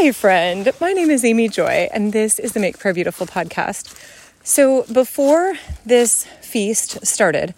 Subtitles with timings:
[0.00, 0.70] Hi, friend.
[0.80, 3.98] My name is Amy Joy, and this is the Make Prayer Beautiful podcast.
[4.44, 7.52] So, before this feast started,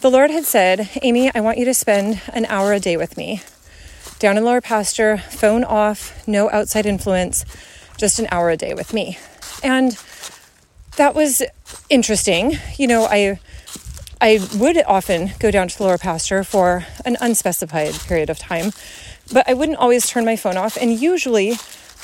[0.00, 3.16] the Lord had said, Amy, I want you to spend an hour a day with
[3.16, 3.42] me.
[4.20, 7.44] Down in lower pasture, phone off, no outside influence,
[7.96, 9.18] just an hour a day with me.
[9.64, 9.98] And
[10.98, 11.42] that was
[11.90, 12.58] interesting.
[12.78, 13.40] You know, I
[14.22, 18.70] I would often go down to the lower pasture for an unspecified period of time
[19.32, 20.76] but I wouldn't always turn my phone off.
[20.76, 21.54] And usually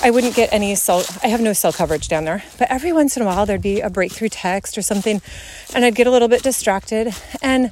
[0.01, 2.43] I wouldn't get any cell, I have no cell coverage down there.
[2.57, 5.21] But every once in a while there'd be a breakthrough text or something,
[5.73, 7.13] and I'd get a little bit distracted.
[7.41, 7.71] And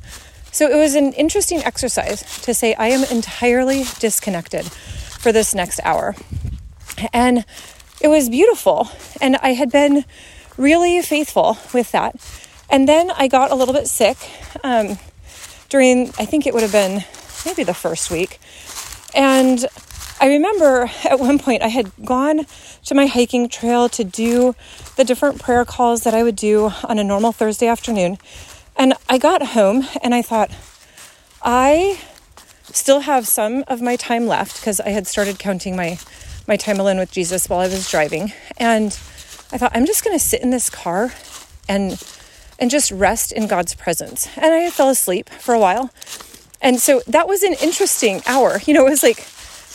[0.52, 5.80] so it was an interesting exercise to say, I am entirely disconnected for this next
[5.84, 6.16] hour.
[7.14, 7.46] And
[8.02, 8.90] it was beautiful.
[9.22, 10.04] And I had been
[10.58, 12.16] really faithful with that.
[12.70, 14.18] And then I got a little bit sick
[14.64, 14.98] um,
[15.70, 17.04] during, I think it would have been
[17.46, 18.40] maybe the first week.
[19.16, 19.66] And
[20.20, 22.46] I remember at one point I had gone
[22.86, 24.56] to my hiking trail to do
[24.96, 28.18] the different prayer calls that I would do on a normal Thursday afternoon.
[28.76, 30.52] And I got home and I thought,
[31.42, 32.00] I
[32.72, 35.98] still have some of my time left because I had started counting my,
[36.48, 38.34] my time alone with Jesus while I was driving.
[38.58, 38.88] And
[39.52, 41.14] I thought, I'm just going to sit in this car
[41.70, 42.02] and
[42.60, 44.28] and just rest in God's presence.
[44.38, 45.92] And I fell asleep for a while.
[46.62, 48.60] And so that was an interesting hour.
[48.66, 49.28] You know, it was like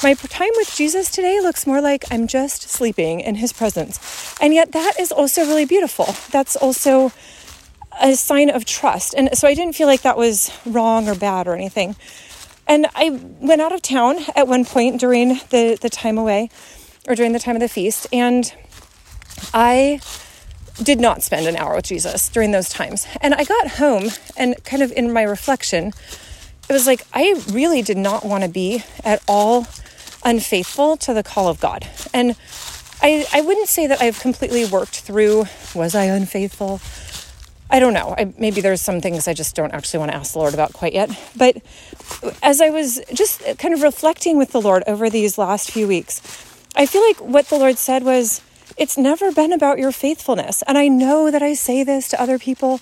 [0.03, 4.35] my time with Jesus today looks more like I'm just sleeping in his presence.
[4.41, 6.15] And yet that is also really beautiful.
[6.31, 7.13] That's also
[8.01, 9.15] a sign of trust.
[9.15, 11.95] And so I didn't feel like that was wrong or bad or anything.
[12.67, 16.51] And I went out of town at one point during the, the time away
[17.07, 18.07] or during the time of the feast.
[18.13, 18.53] And
[19.53, 20.01] I
[20.83, 23.07] did not spend an hour with Jesus during those times.
[23.21, 25.93] And I got home and kind of in my reflection,
[26.69, 29.67] it was like I really did not want to be at all
[30.25, 31.89] unfaithful to the call of God.
[32.15, 32.37] And
[33.03, 36.81] I, I wouldn't say that I've completely worked through was I unfaithful?
[37.69, 38.15] I don't know.
[38.17, 40.75] I, maybe there's some things I just don't actually want to ask the Lord about
[40.75, 41.11] quite yet.
[41.35, 41.57] But
[42.43, 46.21] as I was just kind of reflecting with the Lord over these last few weeks,
[46.77, 48.43] I feel like what the Lord said was,
[48.77, 50.63] it's never been about your faithfulness.
[50.67, 52.81] And I know that I say this to other people,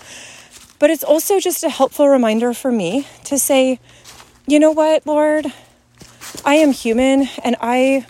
[0.78, 3.78] but it's also just a helpful reminder for me to say,
[4.46, 5.46] you know what, Lord,
[6.44, 8.06] I am human and I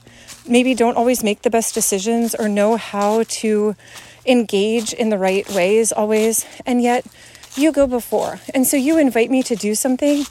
[0.46, 3.76] maybe don't always make the best decisions or know how to
[4.26, 6.46] engage in the right ways always.
[6.66, 7.06] And yet
[7.56, 8.40] you go before.
[8.54, 10.24] And so you invite me to do something.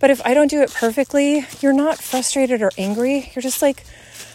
[0.00, 3.30] But if I don't do it perfectly, you're not frustrated or angry.
[3.34, 3.84] You're just like,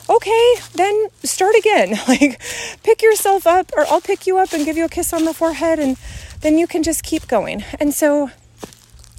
[0.09, 1.97] okay, then start again.
[2.07, 2.41] Like,
[2.81, 5.33] pick yourself up, or I'll pick you up and give you a kiss on the
[5.33, 5.95] forehead and
[6.41, 7.63] then you can just keep going.
[7.79, 8.31] And so,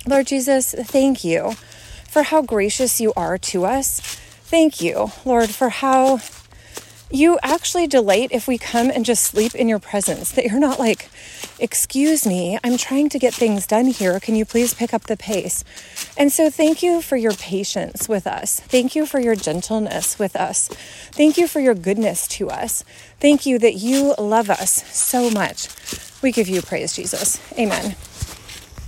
[0.07, 1.53] Lord Jesus, thank you
[2.09, 4.01] for how gracious you are to us.
[4.01, 6.19] Thank you, Lord, for how
[7.11, 10.31] you actually delight if we come and just sleep in your presence.
[10.33, 11.09] That you're not like,
[11.59, 14.21] excuse me, I'm trying to get things done here.
[14.21, 15.65] Can you please pick up the pace?
[16.17, 18.61] And so, thank you for your patience with us.
[18.61, 20.69] Thank you for your gentleness with us.
[21.13, 22.85] Thank you for your goodness to us.
[23.19, 25.69] Thank you that you love us so much.
[26.23, 27.41] We give you praise, Jesus.
[27.59, 27.97] Amen.